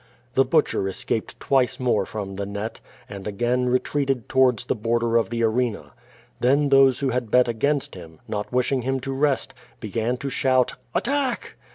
[0.33, 5.15] The liutcher escaped twice more from xjie net, and again re treated towards the border
[5.15, 5.93] of the arena.
[6.39, 10.73] Then those who had bet against him, not wishing him to rest, began to shout,
[10.95, 11.55] "at tack!"